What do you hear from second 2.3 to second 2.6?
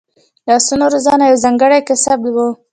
و